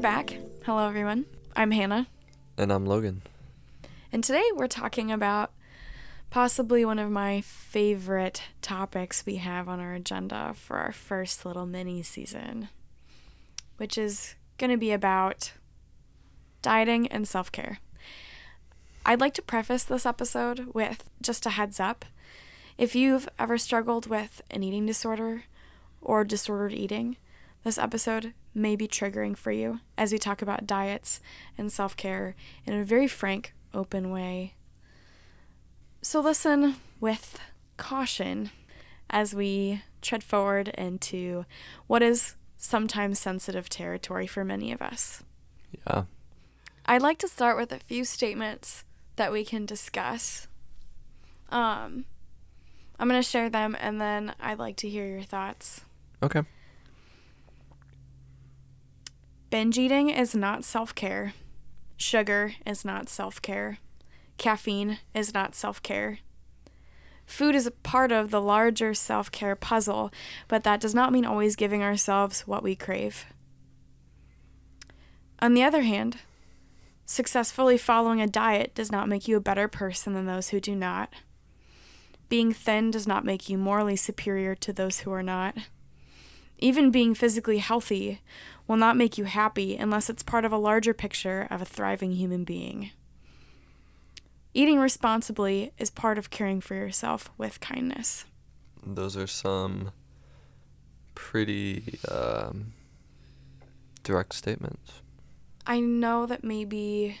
[0.00, 0.38] Back.
[0.64, 1.26] Hello, everyone.
[1.54, 2.06] I'm Hannah.
[2.56, 3.20] And I'm Logan.
[4.10, 5.52] And today we're talking about
[6.30, 11.66] possibly one of my favorite topics we have on our agenda for our first little
[11.66, 12.70] mini season,
[13.76, 15.52] which is going to be about
[16.62, 17.80] dieting and self care.
[19.04, 22.06] I'd like to preface this episode with just a heads up.
[22.78, 25.44] If you've ever struggled with an eating disorder
[26.00, 27.18] or disordered eating,
[27.64, 31.20] this episode may be triggering for you as we talk about diets
[31.56, 32.34] and self care
[32.64, 34.54] in a very frank, open way.
[36.02, 37.40] So listen with
[37.76, 38.50] caution
[39.08, 41.44] as we tread forward into
[41.86, 45.22] what is sometimes sensitive territory for many of us.
[45.86, 46.04] Yeah.
[46.86, 48.84] I'd like to start with a few statements
[49.16, 50.48] that we can discuss.
[51.50, 52.04] Um,
[52.98, 55.82] I'm going to share them and then I'd like to hear your thoughts.
[56.22, 56.42] Okay.
[59.50, 61.34] Binge eating is not self care.
[61.96, 63.78] Sugar is not self care.
[64.38, 66.20] Caffeine is not self care.
[67.26, 70.12] Food is a part of the larger self care puzzle,
[70.46, 73.26] but that does not mean always giving ourselves what we crave.
[75.40, 76.18] On the other hand,
[77.04, 80.76] successfully following a diet does not make you a better person than those who do
[80.76, 81.12] not.
[82.28, 85.56] Being thin does not make you morally superior to those who are not.
[86.58, 88.20] Even being physically healthy
[88.70, 92.12] will not make you happy unless it's part of a larger picture of a thriving
[92.12, 92.92] human being.
[94.54, 98.26] Eating responsibly is part of caring for yourself with kindness.
[98.86, 99.90] Those are some
[101.16, 102.72] pretty um,
[104.04, 105.02] direct statements.
[105.66, 107.18] I know that maybe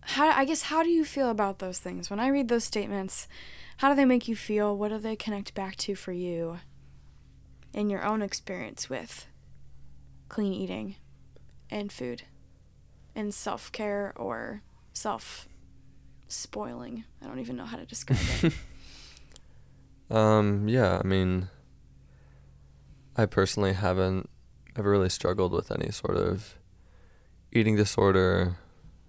[0.00, 2.08] how I guess how do you feel about those things?
[2.08, 3.28] When I read those statements,
[3.76, 4.74] how do they make you feel?
[4.74, 6.60] What do they connect back to for you
[7.74, 9.26] in your own experience with
[10.34, 10.96] clean eating
[11.70, 12.24] and food
[13.14, 14.62] and self care or
[14.92, 15.46] self
[16.26, 17.04] spoiling.
[17.22, 18.52] I don't even know how to describe it.
[20.10, 21.50] um, yeah, I mean,
[23.16, 24.28] I personally haven't
[24.74, 26.58] ever really struggled with any sort of
[27.52, 28.56] eating disorder,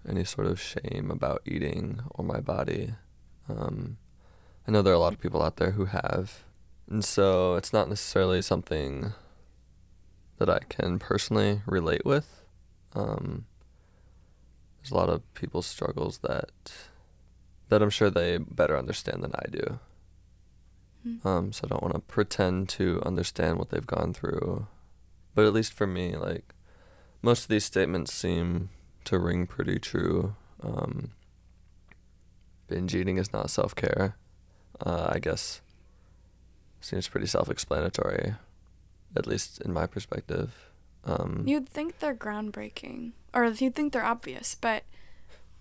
[0.08, 2.94] any sort of shame about eating or my body.
[3.48, 3.96] Um,
[4.68, 6.44] I know there are a lot of people out there who have.
[6.88, 9.12] And so it's not necessarily something
[10.38, 12.42] that I can personally relate with.
[12.94, 13.46] Um,
[14.78, 16.50] there's a lot of people's struggles that
[17.68, 19.78] that I'm sure they better understand than I do.
[21.06, 21.26] Mm-hmm.
[21.26, 24.68] Um, so I don't want to pretend to understand what they've gone through,
[25.34, 26.54] but at least for me, like
[27.22, 28.70] most of these statements seem
[29.04, 30.36] to ring pretty true.
[30.62, 31.10] Um,
[32.68, 34.16] binge eating is not self care.
[34.80, 35.60] Uh, I guess
[36.80, 38.34] seems pretty self explanatory
[39.14, 40.70] at least in my perspective.
[41.04, 44.84] Um, you'd think they're groundbreaking, or you'd think they're obvious, but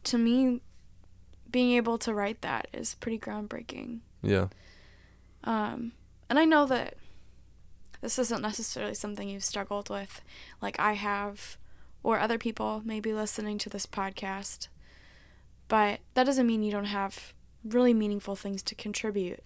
[0.05, 0.61] to me,
[1.51, 3.99] being able to write that is pretty groundbreaking.
[4.23, 4.47] Yeah.
[5.43, 5.91] Um,
[6.29, 6.95] and I know that
[8.01, 10.21] this isn't necessarily something you've struggled with,
[10.61, 11.57] like I have,
[12.03, 14.67] or other people maybe listening to this podcast.
[15.67, 19.43] But that doesn't mean you don't have really meaningful things to contribute.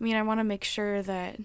[0.00, 1.38] I mean, I want to make sure that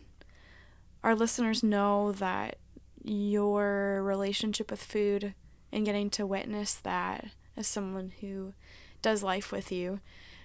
[1.04, 2.58] our listeners know that
[3.04, 5.34] your relationship with food
[5.72, 7.28] and getting to witness that
[7.58, 8.54] as someone who
[9.02, 10.00] does life with you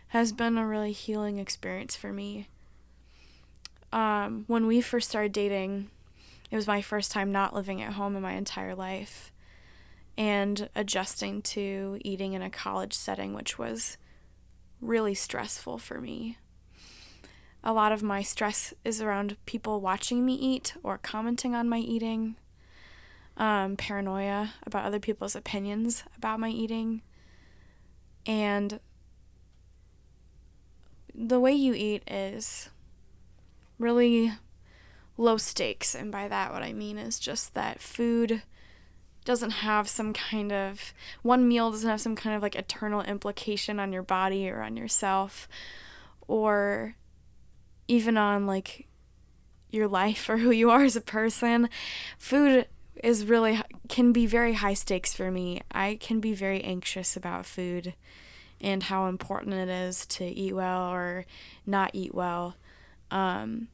[0.09, 2.49] has been a really healing experience for me.
[3.93, 5.91] Um, when we first started dating,
[6.51, 9.33] it was my first time not living at home in my entire life
[10.17, 13.97] and adjusting to eating in a college setting, which was
[14.81, 16.39] really stressful for me
[17.63, 21.79] a lot of my stress is around people watching me eat or commenting on my
[21.79, 22.37] eating,
[23.37, 27.03] um, paranoia about other people's opinions about my eating,
[28.27, 28.81] and
[31.15, 32.69] the way you eat is
[33.79, 34.33] really
[35.17, 35.95] low stakes.
[35.95, 38.43] And by that, what I mean is just that food
[39.25, 43.79] doesn't have some kind of one meal doesn't have some kind of like eternal implication
[43.79, 45.47] on your body or on yourself
[46.27, 46.95] or
[47.89, 48.87] even on like
[49.71, 51.69] your life or who you are as a person.
[52.19, 52.67] Food
[53.03, 55.63] is really can be very high stakes for me.
[55.73, 57.95] I can be very anxious about food
[58.61, 61.25] and how important it is to eat well or
[61.67, 62.57] not eat well.
[63.11, 63.69] Um,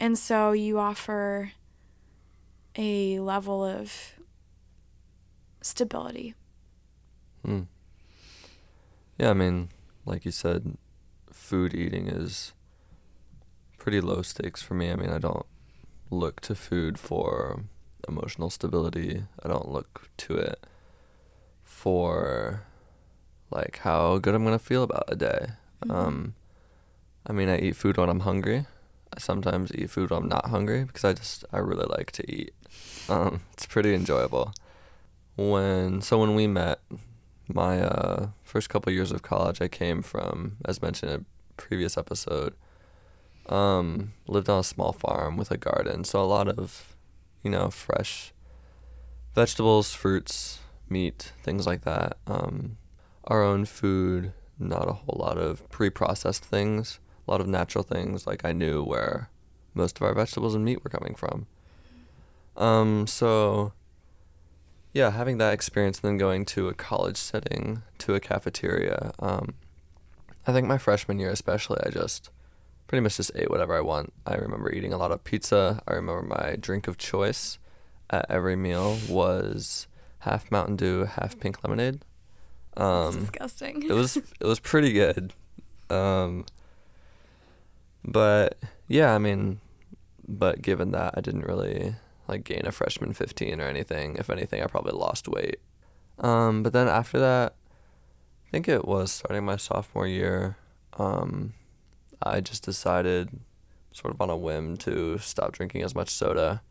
[0.00, 1.52] and so you offer
[2.76, 4.14] a level of
[5.60, 6.34] stability.
[7.44, 7.62] Hmm.
[9.18, 9.68] Yeah, I mean,
[10.04, 10.76] like you said,
[11.30, 12.53] food eating is
[13.84, 14.90] pretty low stakes for me.
[14.90, 15.44] I mean, I don't
[16.10, 17.64] look to food for
[18.08, 19.24] emotional stability.
[19.42, 20.66] I don't look to it
[21.62, 22.62] for
[23.50, 25.48] like how good I'm gonna feel about a day.
[25.84, 25.94] Mhm.
[25.94, 26.34] Um,
[27.26, 28.64] I mean, I eat food when I'm hungry.
[29.14, 32.24] I sometimes eat food when I'm not hungry because I just I really like to
[32.34, 32.54] eat.
[33.10, 34.54] Um, it's pretty enjoyable.
[35.36, 36.80] When so when we met,
[37.48, 41.24] my uh, first couple years of college, I came from, as mentioned in a
[41.58, 42.54] previous episode,
[43.46, 46.96] um, lived on a small farm with a garden, so a lot of,
[47.42, 48.32] you know, fresh
[49.34, 52.16] vegetables, fruits, meat, things like that.
[52.26, 52.78] Um,
[53.24, 58.26] our own food, not a whole lot of pre-processed things, a lot of natural things.
[58.26, 59.28] Like I knew where
[59.74, 61.46] most of our vegetables and meat were coming from.
[62.56, 63.72] Um, so
[64.92, 69.12] yeah, having that experience, and then going to a college setting, to a cafeteria.
[69.18, 69.54] Um,
[70.46, 72.30] I think my freshman year, especially, I just
[72.86, 74.12] pretty much just ate whatever I want.
[74.26, 75.82] I remember eating a lot of pizza.
[75.86, 77.58] I remember my drink of choice
[78.10, 79.86] at every meal was
[80.20, 82.00] half Mountain Dew, half pink lemonade.
[82.76, 83.82] Um, disgusting.
[83.82, 85.32] it was it was pretty good.
[85.90, 86.44] Um,
[88.04, 88.58] but
[88.88, 89.60] yeah, I mean,
[90.26, 91.94] but given that I didn't really
[92.28, 94.16] like gain a freshman 15 or anything.
[94.16, 95.60] If anything, I probably lost weight.
[96.18, 97.54] Um, but then after that,
[98.46, 100.56] I think it was starting my sophomore year.
[100.94, 101.54] Um,
[102.24, 103.38] I just decided,
[103.92, 106.62] sort of on a whim, to stop drinking as much soda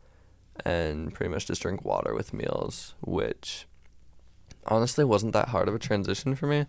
[0.66, 3.68] and pretty much just drink water with meals, which
[4.66, 6.66] honestly wasn't that hard of a transition for me.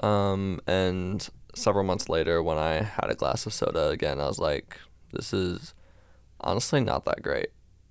[0.00, 4.38] Um, and several months later, when I had a glass of soda again, I was
[4.38, 4.78] like,
[5.12, 5.74] this is
[6.40, 7.48] honestly not that great.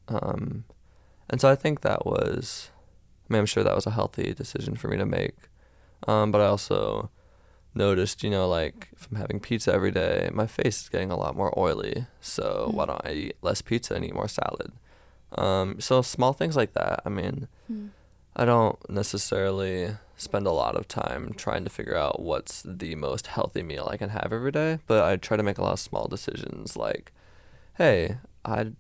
[0.08, 0.66] Um,
[1.30, 2.70] and so I think that was,
[3.30, 5.36] I mean, I'm sure that was a healthy decision for me to make.
[6.08, 7.10] Um, but I also
[7.74, 11.18] noticed, you know, like if I'm having pizza every day, my face is getting a
[11.18, 12.06] lot more oily.
[12.20, 12.88] So why Mm.
[12.88, 14.72] don't I eat less pizza and eat more salad?
[15.38, 17.02] Um, so small things like that.
[17.06, 17.88] I mean, Hmm.
[18.36, 23.28] I don't necessarily spend a lot of time trying to figure out what's the most
[23.28, 25.80] healthy meal I can have every day, but I try to make a lot of
[25.80, 27.12] small decisions like,
[27.76, 28.72] hey, I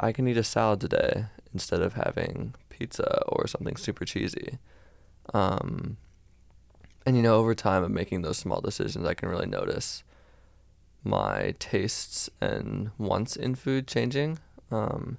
[0.00, 4.58] I can eat a salad today instead of having pizza or something super cheesy.
[5.32, 5.96] Um,
[7.06, 10.04] and you know, over time of making those small decisions, I can really notice
[11.02, 14.38] my tastes and wants in food changing.
[14.70, 15.18] Um,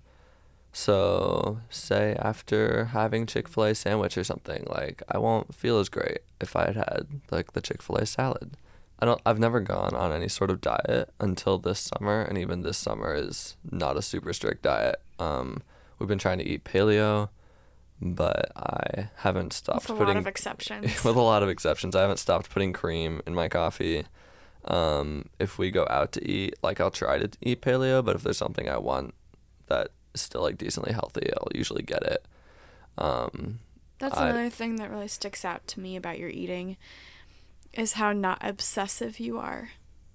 [0.74, 5.88] so, say after having Chick fil A sandwich or something, like I won't feel as
[5.88, 8.58] great if I had had like the Chick fil A salad.
[9.00, 12.62] I don't I've never gone on any sort of diet until this summer, and even
[12.62, 14.98] this summer is not a super strict diet.
[15.20, 15.62] Um,
[15.98, 17.30] we've been trying to eat paleo,
[18.02, 20.86] but I haven't stopped With a putting lot of exceptions.
[21.04, 21.96] with a lot of exceptions.
[21.96, 24.06] I haven't stopped putting cream in my coffee.
[24.66, 28.24] Um, if we go out to eat, like I'll try to eat paleo, but if
[28.24, 29.14] there's something I want
[29.68, 32.26] that is still like decently healthy, I'll usually get it.
[32.98, 33.60] Um,
[34.00, 36.78] That's I- another thing that really sticks out to me about your eating
[37.74, 39.72] is how not obsessive you are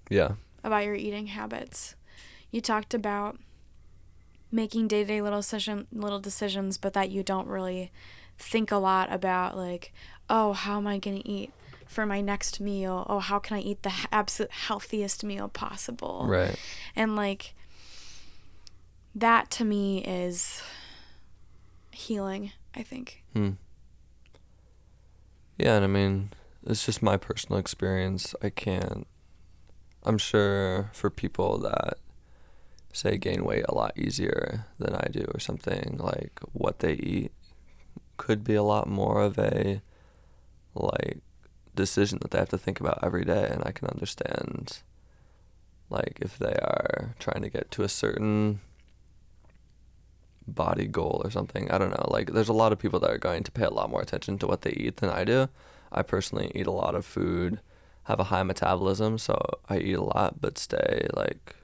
[0.09, 0.31] yeah,
[0.63, 1.95] about your eating habits.
[2.49, 3.37] You talked about
[4.51, 7.91] making day-to-day little session little decisions but that you don't really
[8.37, 9.93] think a lot about like,
[10.29, 11.51] "Oh, how am I going to eat
[11.87, 13.05] for my next meal?
[13.09, 16.57] Oh, how can I eat the absolute healthiest meal possible?" right.
[16.95, 17.53] And like
[19.13, 20.61] that to me is
[21.91, 23.23] healing, I think.
[23.33, 23.51] Hmm.
[25.57, 26.29] Yeah, and I mean,
[26.65, 28.33] it's just my personal experience.
[28.41, 29.05] I can't.
[30.03, 31.97] I'm sure for people that
[32.93, 37.31] say gain weight a lot easier than I do or something, like what they eat
[38.17, 39.81] could be a lot more of a
[40.75, 41.19] like
[41.75, 44.79] decision that they have to think about every day and I can understand
[45.89, 48.61] like if they are trying to get to a certain
[50.47, 51.69] body goal or something.
[51.71, 52.07] I don't know.
[52.09, 54.37] Like there's a lot of people that are going to pay a lot more attention
[54.39, 55.49] to what they eat than I do.
[55.91, 57.59] I personally eat a lot of food,
[58.03, 61.55] have a high metabolism, so I eat a lot but stay like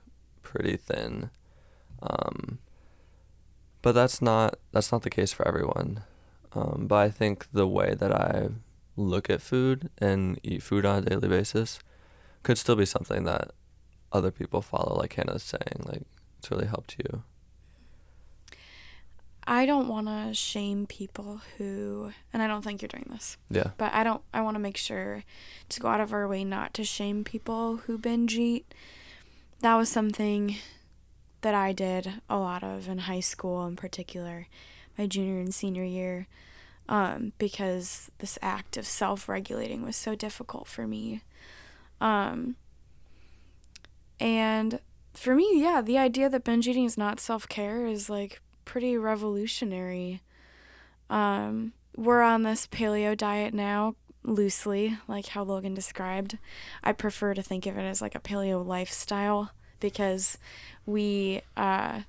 [0.52, 1.30] pretty thin.
[2.02, 2.60] Um
[3.82, 6.04] but that's not that's not the case for everyone.
[6.54, 8.50] Um but I think the way that I
[8.96, 11.80] look at food and eat food on a daily basis
[12.44, 13.52] could still be something that
[14.12, 16.04] other people follow like Hannah's saying like
[16.40, 17.24] it's really helped you.
[19.50, 23.70] I don't want to shame people who, and I don't think you're doing this, Yeah.
[23.78, 25.24] but I don't, I want to make sure
[25.70, 28.74] to go out of our way not to shame people who binge eat.
[29.62, 30.58] That was something
[31.42, 34.48] that I did a lot of in high school, in particular,
[34.98, 36.28] my junior and senior year,
[36.88, 41.22] um, because this act of self regulating was so difficult for me.
[42.00, 42.56] Um,
[44.20, 44.80] and
[45.14, 48.98] for me, yeah, the idea that binge eating is not self care is like pretty
[48.98, 50.22] revolutionary.
[51.10, 53.96] Um, we're on this paleo diet now,
[54.28, 56.38] loosely, like how Logan described.
[56.84, 60.38] I prefer to think of it as like a paleo lifestyle because
[60.86, 62.02] we, uh,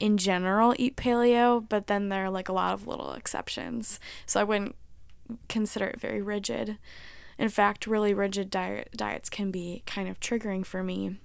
[0.00, 4.00] in general, eat paleo, but then there are like a lot of little exceptions.
[4.26, 4.74] So I wouldn't
[5.48, 6.78] consider it very rigid.
[7.38, 11.18] In fact, really rigid diet diets can be kind of triggering for me.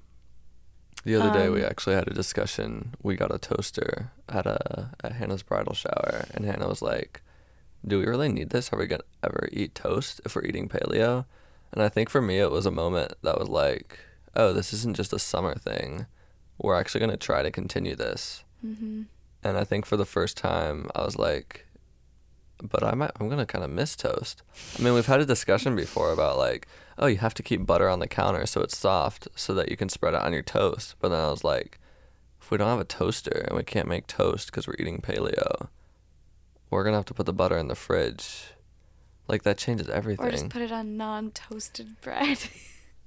[1.04, 2.96] The other day, we Um, actually had a discussion.
[3.04, 7.22] We got a toaster at a at Hannah's bridal shower, and Hannah was like,
[7.88, 8.72] "Do we really need this?
[8.72, 11.26] Are we gonna ever eat toast if we're eating paleo?"
[11.72, 14.00] And I think for me, it was a moment that was like,
[14.36, 16.06] "Oh, this isn't just a summer thing.
[16.58, 19.04] We're actually gonna try to continue this." hmm
[19.44, 21.66] And I think for the first time, I was like,
[22.64, 23.12] "But I might.
[23.20, 24.42] I'm gonna kind of miss toast."
[24.80, 27.90] I mean, we've had a discussion before about like, "Oh, you have to keep butter
[27.90, 30.96] on the counter so it's soft, so that you can spread it on your toast."
[31.00, 31.78] But then I was like,
[32.42, 35.68] if we don't have a toaster and we can't make toast because we're eating paleo,
[36.70, 38.48] we're gonna have to put the butter in the fridge.
[39.28, 40.26] Like that changes everything.
[40.26, 42.38] Or just put it on non toasted bread.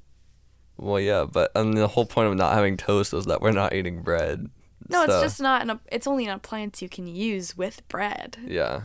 [0.76, 3.72] well, yeah, but and the whole point of not having toast is that we're not
[3.74, 4.48] eating bread.
[4.88, 8.36] no, it's just not an, it's only an appliance you can use with bread.
[8.46, 8.82] yeah.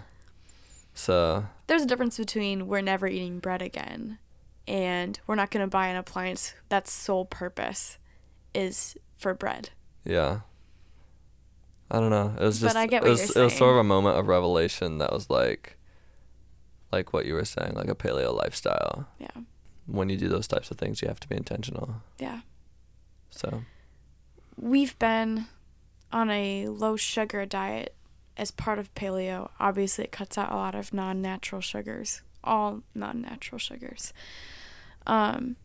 [0.95, 4.19] So There's a difference between we're never eating bread again
[4.67, 7.97] and we're not going to buy an appliance that's sole purpose
[8.53, 9.71] is for bread.
[10.05, 10.41] yeah.
[11.93, 12.33] I don't know.
[12.39, 15.29] It was just it was, it was sort of a moment of revelation that was
[15.29, 15.77] like
[16.91, 19.07] like what you were saying, like a paleo lifestyle.
[19.19, 19.27] Yeah.
[19.85, 22.01] When you do those types of things, you have to be intentional.
[22.17, 22.41] Yeah.
[23.29, 23.63] So
[24.59, 25.47] We've been
[26.11, 27.95] on a low sugar diet
[28.37, 29.49] as part of paleo.
[29.59, 34.13] Obviously, it cuts out a lot of non natural sugars, all non natural sugars.
[35.05, 35.57] Um,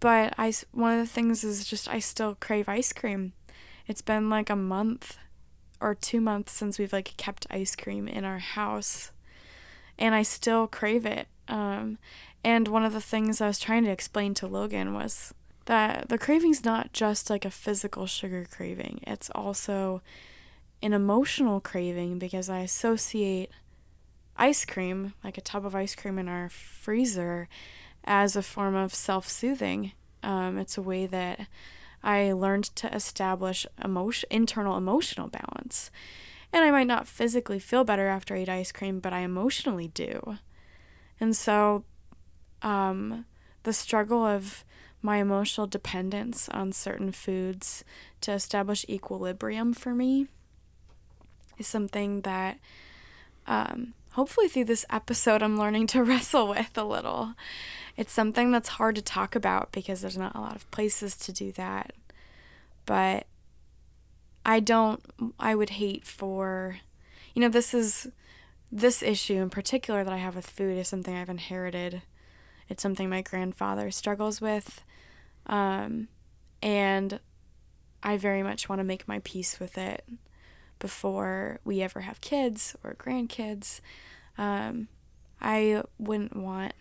[0.00, 3.32] but I, one of the things is just I still crave ice cream.
[3.86, 5.18] It's been like a month
[5.84, 9.12] or two months since we've like kept ice cream in our house,
[9.98, 11.28] and I still crave it.
[11.46, 11.98] Um,
[12.42, 15.34] and one of the things I was trying to explain to Logan was
[15.66, 20.00] that the craving's not just like a physical sugar craving, it's also
[20.82, 23.50] an emotional craving because I associate
[24.38, 27.48] ice cream, like a tub of ice cream in our freezer,
[28.04, 29.92] as a form of self soothing.
[30.22, 31.46] Um, it's a way that
[32.04, 35.90] I learned to establish emotion, internal emotional balance.
[36.52, 39.88] And I might not physically feel better after I eat ice cream, but I emotionally
[39.88, 40.38] do.
[41.18, 41.84] And so
[42.62, 43.24] um,
[43.64, 44.64] the struggle of
[45.02, 47.84] my emotional dependence on certain foods
[48.20, 50.28] to establish equilibrium for me
[51.58, 52.58] is something that
[53.46, 57.34] um, hopefully through this episode I'm learning to wrestle with a little.
[57.96, 61.32] It's something that's hard to talk about because there's not a lot of places to
[61.32, 61.92] do that.
[62.86, 63.26] But
[64.44, 65.02] I don't,
[65.38, 66.78] I would hate for,
[67.34, 68.08] you know, this is,
[68.70, 72.02] this issue in particular that I have with food is something I've inherited.
[72.68, 74.84] It's something my grandfather struggles with.
[75.46, 76.08] Um,
[76.62, 77.20] and
[78.02, 80.04] I very much want to make my peace with it
[80.78, 83.80] before we ever have kids or grandkids.
[84.36, 84.88] Um,
[85.40, 86.74] I wouldn't want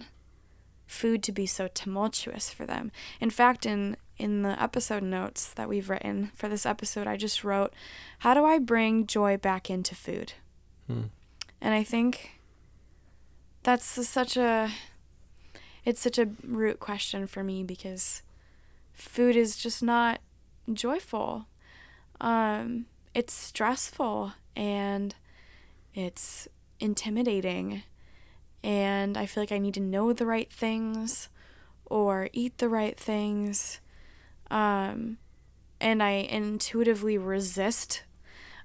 [0.85, 2.91] food to be so tumultuous for them.
[3.19, 7.43] In fact, in in the episode notes that we've written for this episode, I just
[7.43, 7.73] wrote,
[8.19, 10.33] "How do I bring joy back into food?"
[10.87, 11.03] hmm.
[11.61, 12.39] And I think
[13.63, 14.69] that's such a
[15.85, 18.21] it's such a root question for me because
[18.93, 20.19] food is just not
[20.71, 21.47] joyful.
[22.21, 25.15] Um, it's stressful and
[25.93, 26.47] it's
[26.79, 27.83] intimidating.
[28.63, 31.29] And I feel like I need to know the right things
[31.85, 33.81] or eat the right things.
[34.49, 35.17] Um,
[35.81, 38.03] and I intuitively resist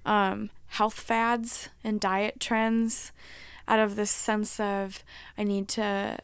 [0.06, 3.12] um, health fads and diet trends
[3.66, 5.02] out of this sense of
[5.36, 6.18] I need to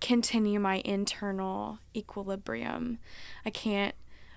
[0.00, 2.98] continue my internal equilibrium.
[3.44, 3.94] I can't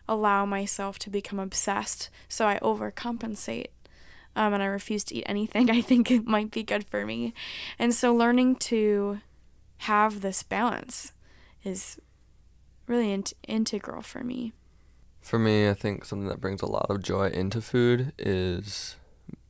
[0.07, 3.67] allow myself to become obsessed, so I overcompensate.
[4.35, 7.33] Um, and I refuse to eat anything I think it might be good for me.
[7.77, 9.19] And so learning to
[9.79, 11.13] have this balance
[11.63, 11.99] is
[12.87, 14.53] really in- integral for me.
[15.21, 18.95] For me, I think something that brings a lot of joy into food is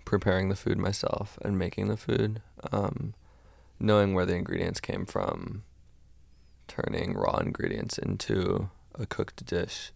[0.04, 2.42] preparing the food myself and making the food.
[2.72, 3.14] Um,
[3.82, 5.64] knowing where the ingredients came from,
[6.68, 9.92] turning raw ingredients into a cooked dish.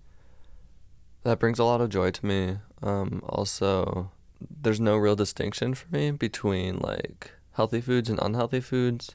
[1.24, 2.58] That brings a lot of joy to me.
[2.82, 4.12] Um, also,
[4.50, 9.14] there's no real distinction for me between like healthy foods and unhealthy foods.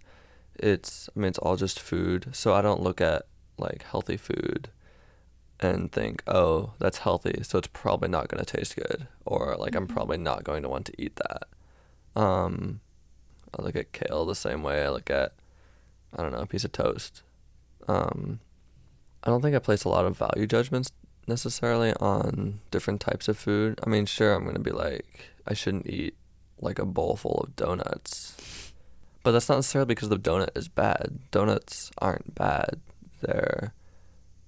[0.54, 2.28] It's, I mean, it's all just food.
[2.32, 3.22] So I don't look at
[3.58, 4.70] like healthy food
[5.58, 9.74] and think, oh, that's healthy, so it's probably not going to taste good, or like
[9.74, 9.92] I'm Mhm.
[9.94, 12.20] probably not going to want to eat that.
[12.20, 12.80] Um,
[13.56, 15.32] I look at kale the same way I look at,
[16.16, 17.22] I don't know, a piece of toast.
[17.88, 18.40] Um,
[19.22, 20.92] I don't think I place a lot of value judgments
[21.26, 23.78] necessarily on different types of food.
[23.84, 26.14] I mean, sure, I'm to be like, I shouldn't eat
[26.60, 28.72] like a bowl full of donuts.
[29.22, 31.18] But that's not necessarily because the donut is bad.
[31.30, 32.80] Donuts aren't bad.
[33.20, 33.74] They're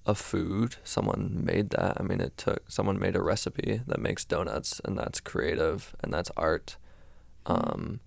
[0.07, 0.77] a food.
[0.83, 1.99] Someone made that.
[2.01, 6.13] I mean, it took someone made a recipe that makes donuts, and that's creative and
[6.13, 6.77] that's art.
[7.47, 8.01] Um,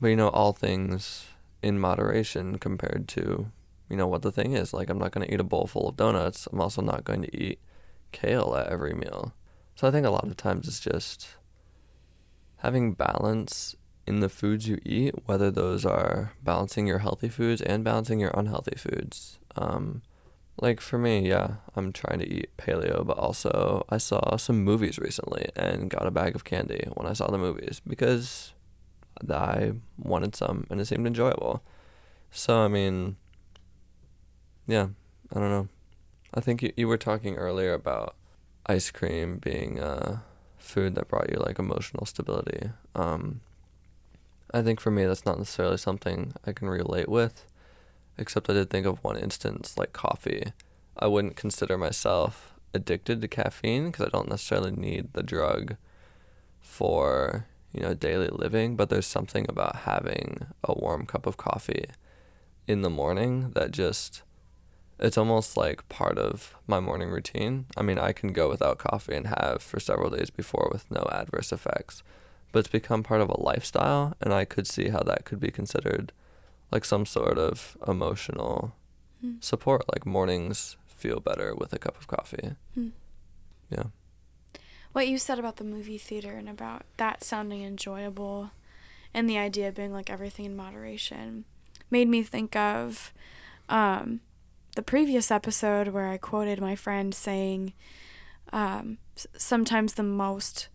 [0.00, 1.26] but you know, all things
[1.62, 3.50] in moderation compared to,
[3.90, 4.72] you know, what the thing is.
[4.72, 6.48] Like, I'm not going to eat a bowl full of donuts.
[6.50, 7.58] I'm also not going to eat
[8.12, 9.34] kale at every meal.
[9.74, 11.28] So I think a lot of times it's just
[12.58, 13.74] having balance
[14.06, 18.32] in the foods you eat, whether those are balancing your healthy foods and balancing your
[18.34, 19.38] unhealthy foods.
[19.56, 20.02] Um,
[20.60, 24.98] like for me, yeah, I'm trying to eat paleo, but also I saw some movies
[24.98, 28.52] recently and got a bag of candy when I saw the movies because
[29.28, 31.62] I wanted some and it seemed enjoyable.
[32.30, 33.16] So, I mean,
[34.70, 34.86] yeah,
[35.34, 35.68] I don't know.
[36.32, 38.14] I think you, you were talking earlier about
[38.66, 40.22] ice cream being a
[40.58, 42.70] food that brought you like emotional stability.
[42.94, 43.40] Um,
[44.54, 47.46] I think for me, that's not necessarily something I can relate with,
[48.16, 50.52] except I did think of one instance, like coffee.
[50.96, 55.76] I wouldn't consider myself addicted to caffeine because I don't necessarily need the drug
[56.60, 61.86] for, you know, daily living, but there's something about having a warm cup of coffee
[62.68, 64.22] in the morning that just
[65.00, 67.66] it's almost like part of my morning routine.
[67.76, 71.08] I mean, I can go without coffee and have for several days before with no
[71.10, 72.02] adverse effects,
[72.52, 75.50] but it's become part of a lifestyle, and I could see how that could be
[75.50, 76.12] considered
[76.70, 78.74] like some sort of emotional
[79.20, 79.34] Hmm.
[79.40, 79.82] support.
[79.92, 82.52] Like mornings feel better with a cup of coffee.
[82.74, 82.88] Hmm.
[83.70, 83.84] Yeah.
[84.92, 88.50] What you said about the movie theater and about that sounding enjoyable
[89.14, 91.44] and the idea of being like everything in moderation
[91.90, 93.12] made me think of
[93.68, 94.20] um,
[94.74, 97.72] the previous episode where I quoted my friend saying
[98.52, 98.98] um,
[99.36, 100.68] sometimes the most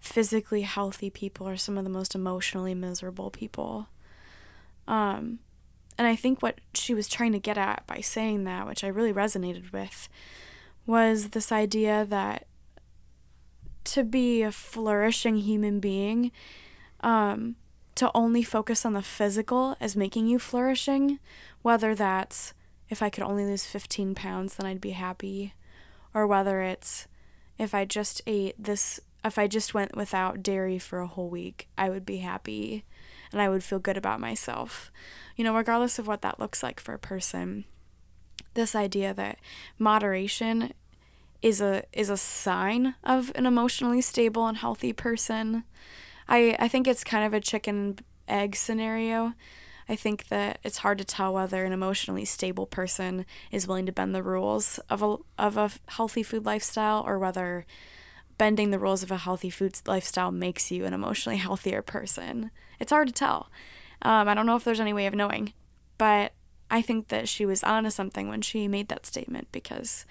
[0.00, 3.88] physically healthy people are some of the most emotionally miserable people.
[4.86, 5.40] Um,
[5.96, 8.88] and I think what she was trying to get at by saying that, which I
[8.88, 10.08] really resonated with,
[10.86, 12.46] was this idea that
[13.84, 16.30] to be a flourishing human being,
[17.00, 17.56] um,
[17.96, 21.18] to only focus on the physical as making you flourishing,
[21.62, 22.54] whether that's
[22.88, 25.54] if I could only lose 15 pounds, then I'd be happy,
[26.14, 27.06] or whether it's
[27.58, 31.68] if I just ate this, if I just went without dairy for a whole week,
[31.76, 32.84] I would be happy
[33.32, 34.90] and I would feel good about myself.
[35.36, 37.64] You know, regardless of what that looks like for a person,
[38.54, 39.38] this idea that
[39.78, 40.72] moderation
[41.42, 45.64] is a is a sign of an emotionally stable and healthy person.
[46.28, 49.34] I I think it's kind of a chicken egg scenario.
[49.88, 53.92] I think that it's hard to tell whether an emotionally stable person is willing to
[53.92, 57.64] bend the rules of a of a healthy food lifestyle or whether
[58.36, 62.50] bending the rules of a healthy food lifestyle makes you an emotionally healthier person.
[62.78, 63.50] It's hard to tell.
[64.02, 65.52] Um, I don't know if there's any way of knowing,
[65.96, 66.32] but
[66.70, 70.04] I think that she was onto something when she made that statement because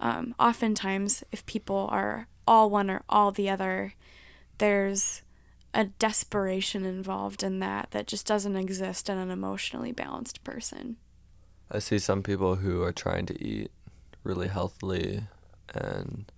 [0.00, 3.94] um, oftentimes, if people are all one or all the other,
[4.58, 5.22] there's
[5.74, 10.96] a desperation involved in that that just doesn't exist in an emotionally balanced person.
[11.70, 13.70] I see some people who are trying to eat
[14.22, 15.24] really healthily
[15.74, 16.30] and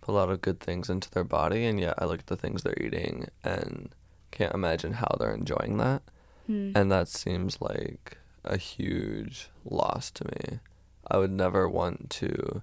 [0.00, 2.36] put a lot of good things into their body, and yet I look at the
[2.36, 3.90] things they're eating and
[4.30, 6.02] can't imagine how they're enjoying that.
[6.46, 6.72] Hmm.
[6.74, 10.58] And that seems like a huge loss to me.
[11.10, 12.62] I would never want to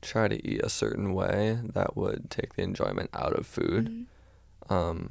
[0.00, 4.06] try to eat a certain way that would take the enjoyment out of food.
[4.68, 4.72] Mhm.
[4.72, 5.10] Um,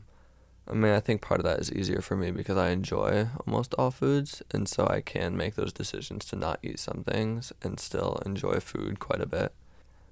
[0.68, 3.74] I mean, I think part of that is easier for me because I enjoy almost
[3.78, 7.80] all foods, and so I can make those decisions to not eat some things and
[7.80, 9.54] still enjoy food quite a bit.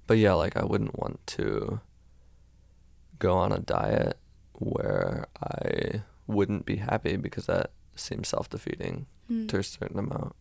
[0.06, 1.80] But yeah, like I wouldn't want to
[3.18, 4.18] go on a diet
[4.54, 9.46] where I wouldn't be happy because that seems self defeating Hmm.
[9.46, 10.34] to a certain amount.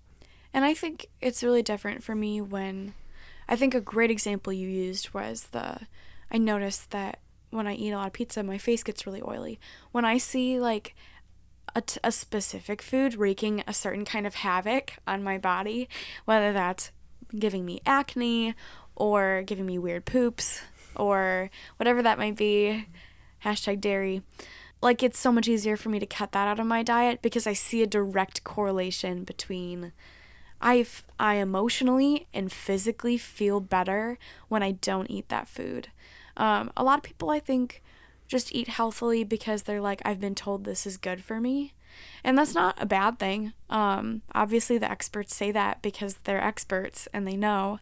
[0.54, 2.96] And I think it's really different for me when
[3.48, 5.82] I think a great example you used was the
[6.32, 7.20] I noticed that
[7.52, 9.60] when I eat a lot of pizza, my face gets really oily.
[9.92, 10.96] When I see like
[11.76, 15.90] a, t- a specific food wreaking a certain kind of havoc on my body,
[16.26, 16.92] whether that's
[17.38, 18.56] giving me acne
[18.96, 20.62] or giving me weird poops
[20.96, 22.88] or whatever that might be,
[23.44, 24.22] hashtag dairy.
[24.82, 27.46] Like it's so much easier for me to cut that out of my diet because
[27.46, 29.92] I see a direct correlation between
[30.62, 30.86] I
[31.18, 35.90] I emotionally and physically feel better when I don't eat that food.
[36.40, 37.84] Um, a lot of people I think
[38.28, 41.74] just eat healthily because they're like I've been told this is good for me.
[42.24, 43.54] And that's not a bad thing.
[43.70, 47.80] Um, obviously, the experts say that because they're experts and they know.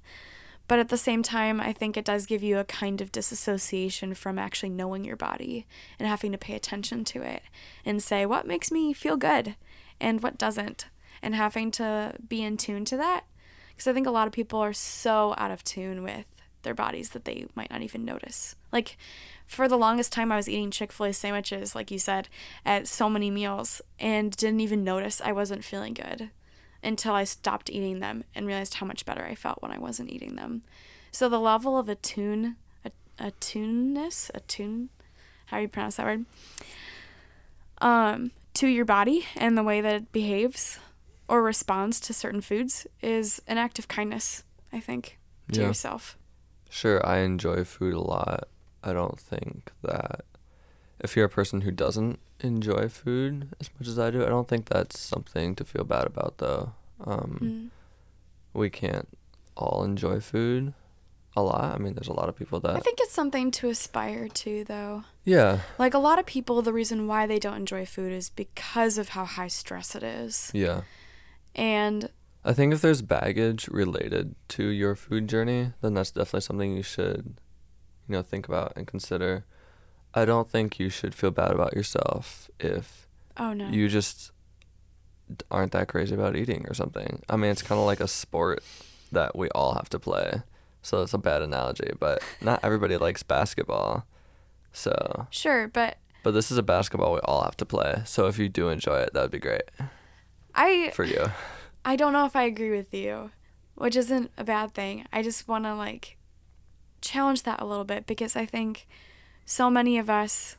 [0.68, 4.14] But at the same time, I think it does give you a kind of disassociation
[4.14, 5.66] from actually knowing your body
[5.98, 7.44] and having to pay attention to it
[7.86, 9.56] and say, what makes me feel good
[10.00, 10.88] and what doesn't,
[11.22, 13.24] and having to be in tune to that.
[13.70, 16.26] Because I think a lot of people are so out of tune with
[16.64, 18.56] their bodies that they might not even notice.
[18.72, 18.98] Like,
[19.46, 22.28] for the longest time, I was eating Chick fil A sandwiches, like you said,
[22.66, 26.30] at so many meals and didn't even notice I wasn't feeling good
[26.84, 30.12] until I stopped eating them and realized how much better I felt when I wasn't
[30.12, 30.64] eating them.
[31.12, 32.58] So the level of attune,
[33.20, 34.90] attuneness, attune,
[35.48, 36.26] how do you pronounce that word?
[37.80, 40.80] Um, to your body and the way that it behaves
[41.28, 44.44] or responds to certain foods is an act of kindness,
[44.74, 45.20] I think,
[45.52, 45.68] to Yeah.
[45.68, 46.18] yourself.
[46.70, 48.48] Sure, I enjoy food a lot.
[48.84, 50.22] I don't think that
[51.00, 54.48] if you're a person who doesn't enjoy food as much as I do, I don't
[54.48, 56.74] think that's something to feel bad about though.
[57.06, 57.70] Um, Mm.
[58.54, 59.08] We can't
[59.56, 60.74] all enjoy food
[61.36, 61.76] a lot.
[61.76, 62.76] I mean, there's a lot of people that.
[62.76, 65.04] I think it's something to aspire to, though.
[65.24, 68.98] Yeah, Like a lot of people, the reason why they don't enjoy food is because
[68.98, 70.50] of how high stress it is.
[70.56, 70.82] yeah.
[71.54, 72.10] And
[72.48, 76.82] I think if there's baggage related to your food journey, then that's definitely something you
[76.82, 77.42] should,
[78.08, 79.46] you know, think about and consider.
[80.14, 83.06] I don't think you should feel bad about yourself if
[83.36, 83.68] oh no.
[83.68, 84.32] you just
[85.52, 87.22] aren't that crazy about eating or something.
[87.28, 88.64] I mean, it's kind of like a sport
[89.12, 90.42] that we all have to play.
[90.82, 94.06] So it's a bad analogy, but not everybody likes basketball.
[94.72, 98.04] So, sure, but but this is a basketball we all have to play.
[98.06, 99.64] So if you do enjoy it, that would be great
[100.56, 101.26] I for you.
[101.88, 103.32] I don't know if I agree with you,
[103.76, 105.06] which isn't a bad thing.
[105.14, 106.18] I just want to like
[107.00, 108.88] challenge that a little bit because I think
[109.46, 110.58] so many of us,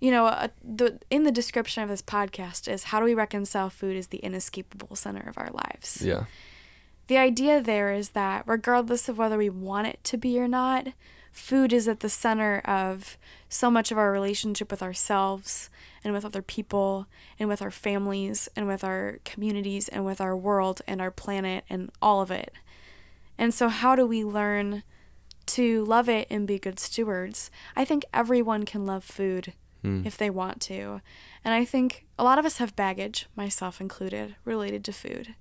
[0.00, 3.70] you know, uh, the in the description of this podcast is how do we reconcile
[3.70, 6.02] food as the inescapable center of our lives.
[6.02, 6.24] Yeah.
[7.06, 10.88] The idea there is that regardless of whether we want it to be or not,
[11.38, 13.16] food is at the center of
[13.48, 15.70] so much of our relationship with ourselves
[16.04, 17.06] and with other people
[17.38, 21.64] and with our families and with our communities and with our world and our planet
[21.70, 22.52] and all of it.
[23.38, 24.82] And so, how do we learn
[25.46, 27.50] to love it and be good stewards?
[27.76, 30.02] I think everyone can love food Hmm.
[30.04, 31.00] if they want to.
[31.44, 35.36] And I think a lot of us have baggage, myself included, related to food.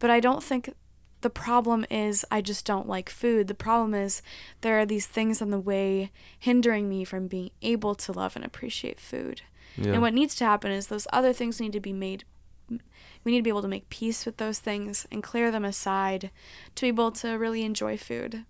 [0.00, 0.74] But I don't think
[1.20, 3.48] the problem is I just don't like food.
[3.48, 4.22] The problem is
[4.60, 8.44] there are these things in the way hindering me from being able to love and
[8.44, 9.42] appreciate food.
[9.76, 9.92] Yeah.
[9.92, 12.24] And what needs to happen is those other things need to be made
[13.24, 16.30] we need to be able to make peace with those things and clear them aside
[16.76, 18.44] to be able to really enjoy food.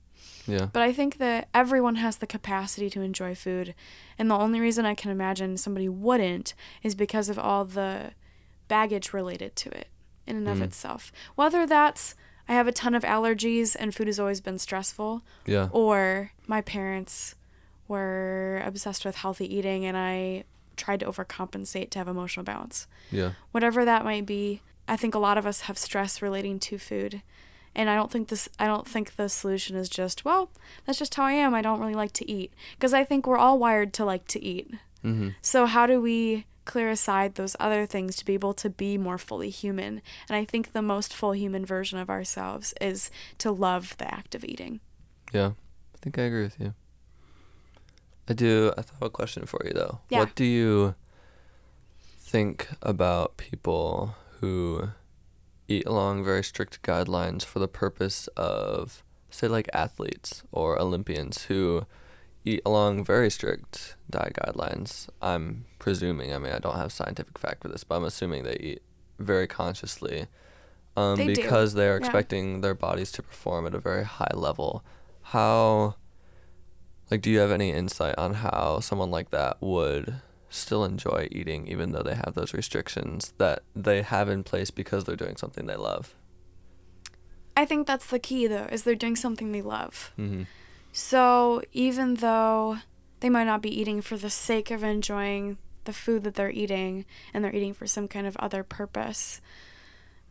[0.46, 0.66] yeah.
[0.72, 3.74] But I think that everyone has the capacity to enjoy food.
[4.18, 8.12] And the only reason I can imagine somebody wouldn't is because of all the
[8.68, 9.88] baggage related to it
[10.26, 10.62] in and of Mm.
[10.64, 11.12] itself.
[11.34, 12.14] Whether that's
[12.48, 15.68] I have a ton of allergies and food has always been stressful, Yeah.
[15.72, 17.34] or my parents
[17.86, 20.44] were obsessed with healthy eating and I
[20.76, 23.32] tried to overcompensate to have emotional balance Yeah.
[23.50, 27.20] whatever that might be i think a lot of us have stress relating to food
[27.74, 30.50] and i don't think this i don't think the solution is just well
[30.84, 33.36] that's just how i am i don't really like to eat because i think we're
[33.36, 34.70] all wired to like to eat
[35.04, 35.30] Mm-hmm.
[35.42, 39.18] so how do we clear aside those other things to be able to be more
[39.18, 39.92] fully human
[40.28, 44.34] and i think the most full human version of ourselves is to love the act
[44.36, 44.74] of eating
[45.32, 45.52] Yeah.
[45.94, 46.74] I think I agree with you.
[48.30, 48.72] I do.
[48.78, 49.98] I have a question for you though.
[50.10, 50.20] Yeah.
[50.20, 50.94] What do you
[52.20, 54.90] think about people who
[55.66, 61.84] eat along very strict guidelines for the purpose of, say, like athletes or Olympians who
[62.52, 65.08] eat along very strict diet guidelines?
[65.20, 66.32] I'm presuming.
[66.34, 68.82] I mean, I don't have scientific fact for this, but I'm assuming they eat
[69.18, 70.26] very consciously.
[70.96, 72.04] Um, They do, because they are yeah.
[72.04, 74.70] expecting their bodies to perform at a very high level.
[75.34, 75.94] How
[77.10, 81.66] like, do you have any insight on how someone like that would still enjoy eating
[81.68, 85.66] even though they have those restrictions that they have in place because they're doing something
[85.66, 86.14] they love?
[87.56, 90.42] i think that's the key though is they're doing something they love Mm-hmm.
[90.92, 92.78] So even though
[93.20, 97.04] they might not be eating for the sake of enjoying the food that they're eating
[97.32, 99.40] and they're eating for some kind of other purpose,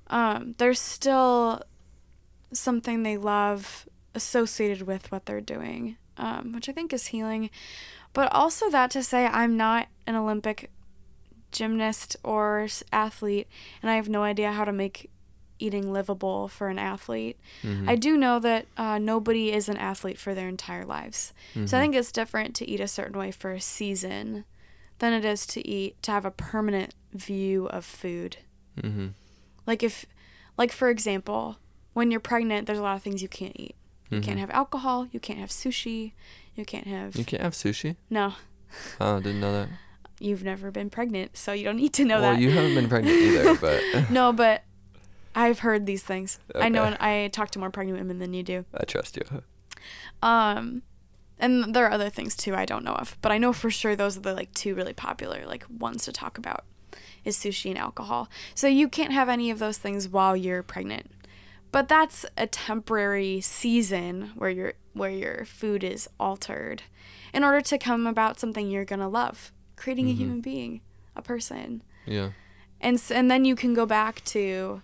[0.07, 1.61] um, there's still
[2.51, 7.49] something they love associated with what they're doing, um, which I think is healing.
[8.13, 10.71] But also, that to say, I'm not an Olympic
[11.51, 13.47] gymnast or athlete,
[13.81, 15.09] and I have no idea how to make
[15.59, 17.37] eating livable for an athlete.
[17.63, 17.89] Mhm.
[17.89, 21.33] I do know that uh, nobody is an athlete for their entire lives.
[21.53, 21.69] So I Mhm.
[21.81, 24.45] think it's different to eat a certain way for a season
[24.99, 28.37] than it is to eat to have a permanent view of food.
[28.81, 29.13] Mhm.
[29.65, 30.05] Like if
[30.57, 31.57] like for example,
[31.93, 33.75] when you're pregnant, there's a lot of things you can't eat.
[34.09, 34.41] You can't Mhm.
[34.41, 36.13] have alcohol, you can't have sushi,
[36.55, 37.95] you can't have You can't have sushi.
[38.09, 38.33] No,
[39.01, 39.69] Oh, didn't know that.
[40.19, 42.31] you've never been pregnant, so you don't need to know well, that.
[42.33, 44.63] Well, you haven't been pregnant either, but no, but
[45.37, 46.39] I've heard these things.
[46.55, 48.65] I know and I talk to more pregnant women than you do.
[48.73, 49.23] I trust you.
[50.21, 50.81] Um,
[51.39, 53.95] and there are other things too I don't know of, but I know for sure
[53.95, 56.65] those are the like two really popular like ones to talk about
[57.23, 58.29] is sushi and alcohol.
[58.55, 61.11] So you can't have any of those things while you're pregnant.
[61.71, 66.81] But that's a temporary season where your where your food is altered
[67.33, 70.17] in order to come about something you're going to love, creating a Mhm.
[70.17, 70.81] human being,
[71.15, 71.83] a person.
[72.07, 72.31] Yeah.
[72.81, 74.81] And and then you can go back to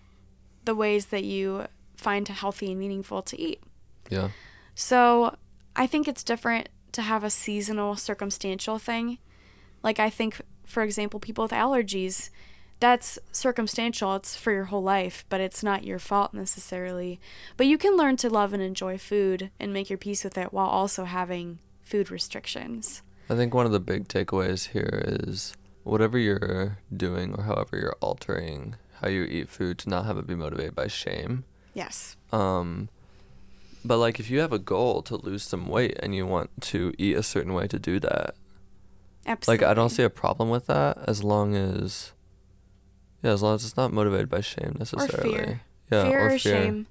[0.66, 3.62] the ways that you find healthy and meaningful to eat.
[4.10, 4.30] Yeah.
[4.76, 5.36] So
[5.76, 9.18] I think it's different to have a seasonal circumstantial thing.
[9.82, 12.30] Like I think, for example, people with allergies,
[12.80, 14.16] that's circumstantial.
[14.16, 17.20] It's for your whole life, but it's not your fault necessarily.
[17.58, 20.52] But you can learn to love and enjoy food and make your peace with it
[20.52, 23.02] while also having food restrictions.
[23.30, 27.96] I think one of the big takeaways here is whatever you're doing or however you're
[28.02, 31.44] altering how you eat food to not have it be motivated by shame.
[31.74, 32.16] Yes.
[32.32, 32.90] Um
[33.86, 36.94] but like if you have a goal to lose some weight and you want to
[36.98, 38.36] eat a certain way to do that,
[39.26, 39.66] Absolutely.
[39.66, 42.14] like I don't see a problem with that as long as
[43.22, 45.30] yeah, as long as it's not motivated by shame necessarily.
[45.30, 45.62] Or fear.
[45.92, 46.40] Yeah, fear or fear.
[46.40, 46.88] shame.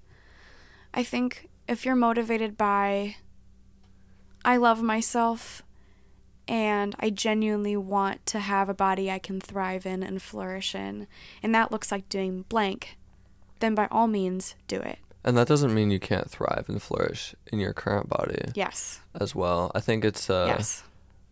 [0.95, 3.17] I think if you're motivated by
[4.45, 5.63] I love myself
[6.49, 11.07] and I genuinely want to have a body I can thrive in and flourish in,
[11.43, 12.97] and that looks like doing blank,
[13.61, 14.99] then by all means do it.
[15.25, 19.01] And that doesn't mean you can't thrive and flourish in your current body Yes.
[19.15, 19.71] as well.
[19.75, 20.83] I think it's uh yes.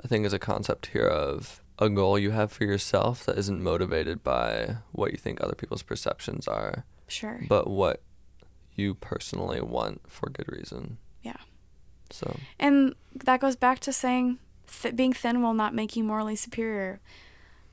[0.04, 3.62] I think is a concept here of a goal you have for yourself that isn't
[3.62, 7.40] motivated by what you think other people's perceptions are, Sure.
[7.48, 8.00] but what
[8.76, 10.98] you personally want for good reason.
[11.22, 11.36] Yeah.
[12.10, 12.94] So, And
[13.24, 14.38] that goes back to saying
[14.70, 17.00] th- being thin will not make you morally superior.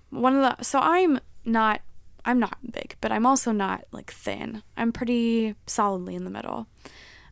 [0.09, 1.81] One of the so I'm not
[2.25, 4.63] I'm not big, but I'm also not like thin.
[4.75, 6.67] I'm pretty solidly in the middle.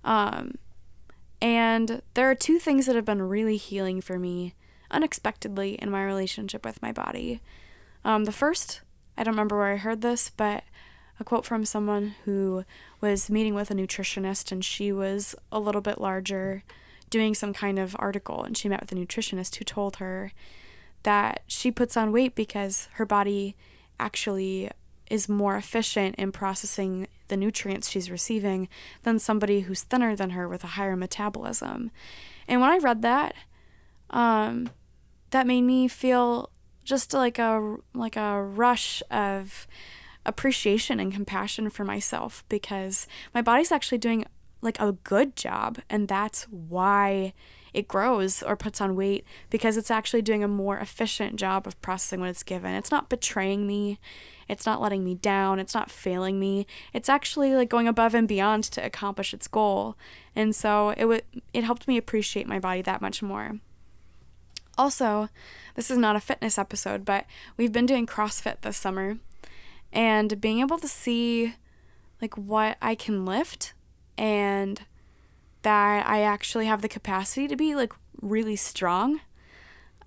[0.04, 0.56] Um
[1.42, 4.54] and there are two things that have been really healing for me
[4.90, 7.42] unexpectedly in my relationship with my body.
[8.04, 8.82] Um the first,
[9.18, 10.64] I don't remember where I heard this, but
[11.20, 12.66] a quote from someone who
[13.00, 16.64] was meeting with a nutritionist and she was a little bit larger
[17.16, 20.34] doing some kind of article and she met with a nutritionist who told her
[21.04, 23.56] that she puts on weight because her body
[23.98, 24.70] actually
[25.10, 28.68] is more efficient in processing the nutrients she's receiving
[29.04, 31.90] than somebody who's thinner than her with a higher metabolism.
[32.50, 33.34] And when I read that,
[34.10, 34.70] um,
[35.30, 36.50] that made me feel
[36.84, 39.68] just like a like a rush of
[40.26, 44.26] appreciation and compassion for myself because my body's actually doing
[44.62, 47.34] like a good job and that's why
[47.76, 51.80] it grows or puts on weight because it's actually doing a more efficient job of
[51.82, 52.74] processing what it's given.
[52.74, 54.00] It's not betraying me.
[54.48, 55.60] It's not letting me down.
[55.60, 56.66] It's not failing me.
[56.94, 59.98] It's actually like going above and beyond to accomplish its goal.
[60.36, 63.60] And so it would it helped me appreciate my body that much more.
[64.78, 65.28] Also,
[65.76, 67.26] this is not a fitness episode, but
[67.58, 69.18] we've been doing CrossFit this summer
[69.92, 71.56] and being able to see
[72.22, 73.74] like what I can lift
[74.18, 74.82] and
[75.62, 79.22] that I actually have the capacity to be like really strong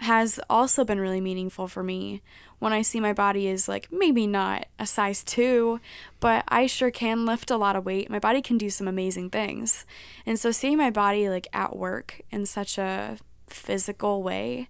[0.00, 2.22] has also been really meaningful for me.
[2.60, 5.80] When I see my body is like maybe not a size 2
[6.20, 8.10] but I sure can lift a lot of weight.
[8.10, 9.84] My body can do some amazing things.
[10.24, 13.18] And so seeing my body like at work in such a
[13.48, 14.68] physical way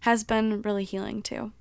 [0.00, 1.52] has been really healing too.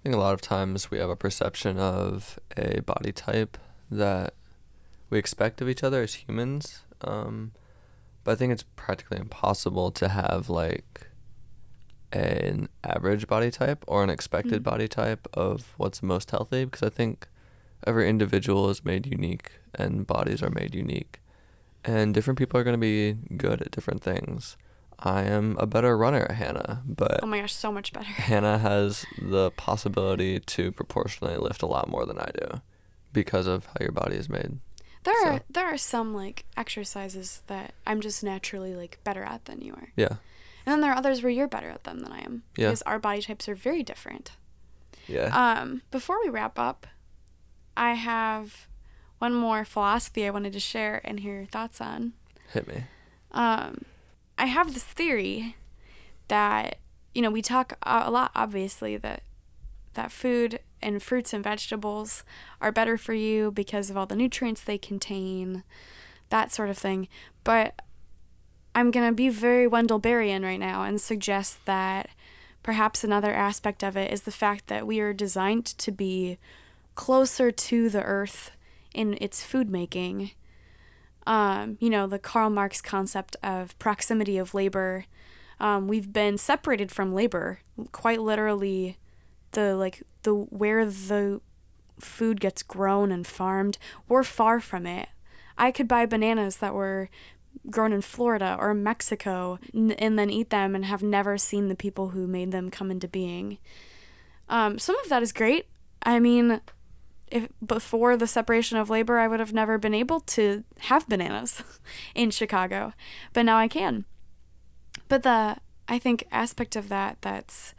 [0.00, 3.56] I think a lot of times we have a perception of a body type
[3.90, 4.34] that
[5.10, 6.82] we expect of each other as humans.
[7.00, 7.52] Um,
[8.24, 11.08] but I think it's practically impossible to have like
[12.12, 14.64] an average body type or an expected Mm.
[14.64, 17.28] body type of what's most healthy because I think
[17.86, 21.20] every individual is made unique and bodies are made unique.
[21.84, 24.56] And different people are going to be good at different things.
[24.98, 28.58] I am a better runner at Hannah, but oh my gosh so much better Hannah
[28.58, 32.62] has the possibility to proportionally lift a lot more than I do
[33.12, 34.60] because of how your body is made.
[35.04, 39.44] There So- are there are some like exercises that I'm just naturally like better at
[39.44, 39.88] than you are.
[39.96, 40.16] Yeah.
[40.66, 42.42] And then there are others where you're better at them than I am.
[42.56, 42.68] Yeah.
[42.68, 44.32] Because our body types are very different.
[45.06, 45.26] Yeah.
[45.60, 46.86] Um, before we wrap up,
[47.76, 48.66] I have
[49.18, 52.14] one more philosophy I wanted to share and hear your thoughts on.
[52.52, 52.84] Hit me.
[53.32, 53.82] Um,
[54.38, 55.56] I have this theory
[56.28, 56.78] that
[57.14, 59.22] you know we talk a lot, obviously that
[59.94, 62.22] that food and fruits and vegetables
[62.60, 65.64] are better for you because of all the nutrients they contain,
[66.28, 67.08] that sort of thing.
[67.42, 67.82] But
[68.74, 72.10] I'm gonna be very Wendell Berryan right now and suggest that
[72.62, 76.38] perhaps another aspect of it is the fact that we are designed to be
[76.94, 78.52] closer to the earth
[78.92, 80.30] in its food making.
[81.26, 85.06] Um, you know, the Karl Marx concept of proximity of labor.
[85.60, 87.60] Um, we've been separated from labor,
[87.92, 88.98] quite literally.
[89.54, 91.40] The like the where the
[91.98, 95.08] food gets grown and farmed, we're far from it.
[95.56, 97.08] I could buy bananas that were
[97.70, 102.10] grown in Florida or Mexico and then eat them and have never seen the people
[102.10, 103.58] who made them come into being.
[104.48, 105.66] Um, some of that is great.
[106.02, 106.60] I mean,
[107.28, 111.62] if before the separation of labor, I would have never been able to have bananas
[112.14, 112.92] in Chicago,
[113.32, 114.04] but now I can.
[115.08, 115.56] But the
[115.88, 117.74] I think aspect of that that's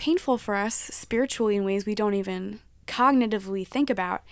[0.00, 4.22] painful for us spiritually in ways we don't even cognitively think about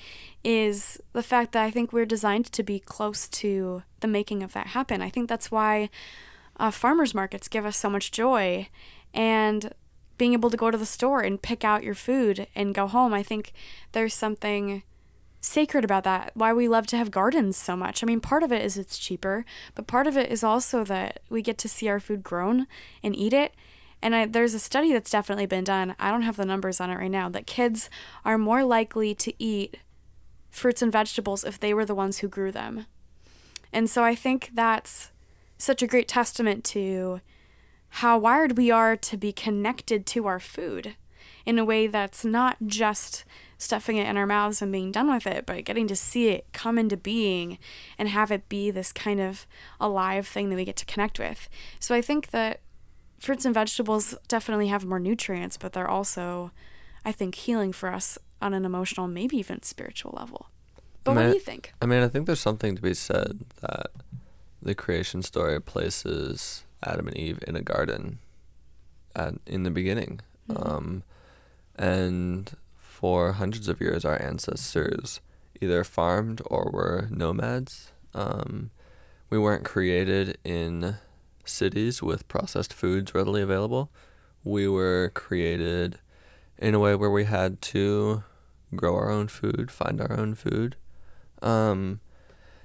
[0.43, 4.55] is the fact that I think we're designed to be close to the making of
[4.55, 5.03] that happen.
[5.03, 5.91] I think that's why
[6.59, 8.69] uh, farmers markets give us so much joy
[9.13, 9.75] and
[10.17, 13.13] being able to go to the store and pick out your food and go home.
[13.13, 13.53] I think
[13.93, 14.83] there's something
[15.43, 16.33] sacred about that.
[16.33, 18.03] Why we love to have gardens so much.
[18.03, 21.21] I mean, part of it is it's cheaper, but part of it is also that
[21.29, 22.67] we get to see our food grown
[23.03, 23.53] and eat it
[24.01, 25.95] and I, there's a study that's definitely been done.
[25.99, 27.29] I don't have the numbers on it right now.
[27.29, 27.91] That kids
[28.25, 29.79] are more likely to eat
[30.51, 32.87] fruits and vegetables if they were the ones who grew them.
[33.73, 35.11] And so I think that's
[35.59, 37.21] such a great testament to
[37.89, 40.95] how wired we are to be connected to our food
[41.45, 43.25] in a way that's not just
[43.57, 46.47] stuffing it in our mouths and being done with it, but getting to see it
[46.53, 47.59] come into being
[47.99, 49.47] and have it be this kind of
[49.81, 51.49] alive thing that we get to connect with.
[51.81, 52.61] So I think that
[53.19, 56.51] fruits and vegetables definitely have more nutrients, but they're also,
[57.05, 60.49] I think, healing for us on an emotional, maybe even spiritual level.
[61.05, 61.73] But I mean, what do you think?
[61.81, 63.91] I mean, I think there's something to be said that
[64.63, 68.19] the creation story places Adam and Eve in a garden
[69.15, 70.21] at, in the beginning.
[70.49, 70.71] Mm-hmm.
[70.71, 71.03] Um,
[71.77, 75.21] and for hundreds of years, our ancestors
[75.61, 77.93] either farmed or were nomads.
[78.15, 78.71] Um,
[79.31, 80.97] we weren't created in
[81.49, 83.91] cities with processed foods readily available.
[84.45, 85.99] We were created
[86.59, 88.25] in a way where we had to
[88.75, 90.77] grow our own food, find our own food.
[91.43, 92.01] Um,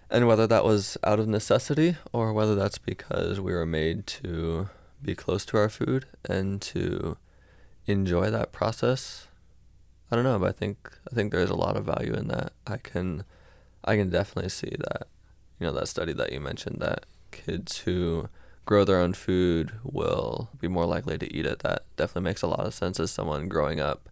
[0.10, 4.70] and whether that was out of necessity or whether that's because we were made to
[5.02, 7.18] be close to our food and to
[7.86, 9.28] enjoy that process,
[10.12, 12.54] I don't know, but I think I think there's a lot of value in that.
[12.68, 13.24] I can
[13.84, 15.08] I can definitely see that.
[15.60, 18.30] You know, that study that you mentioned that kids who
[18.66, 21.60] grow their own food will be more likely to eat it.
[21.60, 24.10] That definitely makes a lot of sense as someone growing up,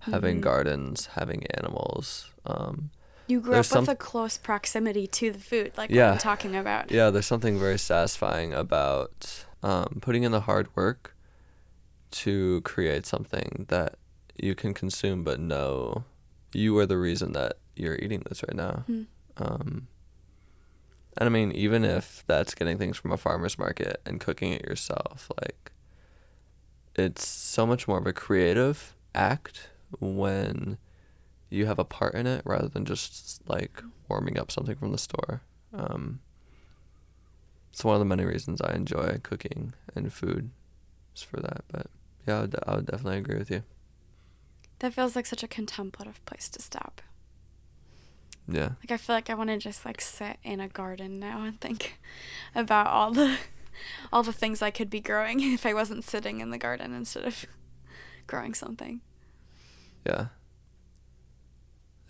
[0.00, 0.42] having mm-hmm.
[0.42, 2.30] gardens, having animals.
[2.44, 2.90] Um,
[3.26, 6.56] you grew up some, with a close proximity to the food, like yeah, I'm talking
[6.56, 6.90] about.
[6.90, 11.16] Yeah, there's something very satisfying about um, putting in the hard work
[12.10, 13.94] to create something that
[14.36, 16.04] you can consume, but know
[16.52, 18.84] you are the reason that you're eating this right now.
[18.90, 19.06] Mm.
[19.38, 19.88] Um,
[21.16, 24.62] and I mean, even if that's getting things from a farmer's market and cooking it
[24.62, 25.72] yourself, like,
[26.94, 29.70] it's so much more of a creative act
[30.00, 30.78] when
[31.50, 34.98] you have a part in it rather than just like warming up something from the
[34.98, 35.42] store.
[35.74, 36.20] Um,
[37.70, 40.50] it's one of the many reasons I enjoy cooking and food,
[41.14, 41.64] is for that.
[41.70, 41.86] But
[42.26, 43.62] yeah, I would, I would definitely agree with you.
[44.80, 47.00] That feels like such a contemplative place to stop.
[48.52, 48.70] Yeah.
[48.80, 51.58] Like I feel like I want to just like sit in a garden now and
[51.60, 51.98] think
[52.54, 53.36] about all the
[54.12, 57.24] all the things I could be growing if I wasn't sitting in the garden instead
[57.24, 57.46] of
[58.26, 59.00] growing something.
[60.06, 60.26] Yeah.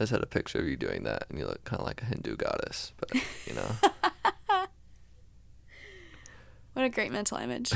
[0.01, 2.03] I just had a picture of you doing that and you look kind of like
[2.03, 3.15] a Hindu goddess, but
[3.47, 3.71] you know.
[6.73, 7.69] what a great mental image.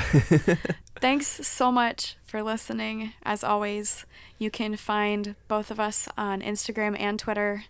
[0.99, 3.13] Thanks so much for listening.
[3.23, 4.05] As always,
[4.39, 7.65] you can find both of us on Instagram and Twitter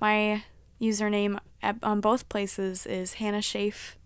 [0.00, 0.44] my
[0.80, 3.96] username at, on both places is Hannah Schaaf.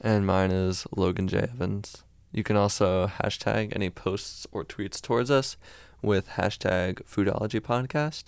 [0.00, 1.38] And mine is Logan J.
[1.38, 2.04] Evans.
[2.32, 5.56] You can also hashtag any posts or tweets towards us
[6.02, 8.24] with hashtag Foodology Podcast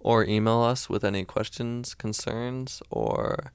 [0.00, 3.52] or email us with any questions, concerns, or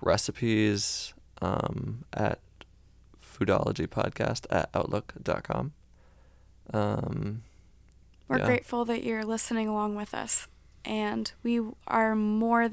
[0.00, 2.40] recipes um, at
[3.22, 5.72] foodologypodcast at outlook.com.
[6.72, 7.42] Um,
[8.28, 8.46] We're yeah.
[8.46, 10.48] grateful that you're listening along with us
[10.84, 12.70] and we are more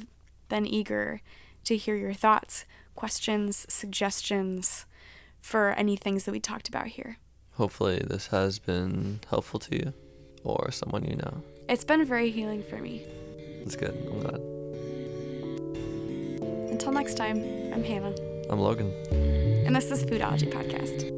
[0.49, 1.22] than eager
[1.66, 4.86] to hear your thoughts, questions, suggestions
[5.39, 7.18] for any things that we talked about here.
[7.53, 9.93] Hopefully, this has been helpful to you
[10.43, 11.43] or someone you know.
[11.70, 13.03] It's been very healing for me.
[13.59, 13.95] That's good.
[14.07, 14.41] I'm glad.
[16.72, 17.38] Until next time,
[17.74, 18.16] I'm Hannah.
[18.49, 18.91] I'm Logan.
[19.66, 21.12] And this is Foodology Podcast.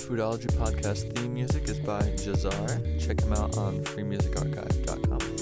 [0.00, 3.00] Foodology Podcast theme music is by Jahzzar.
[3.00, 5.39] Check him out on freemusicarchive.com.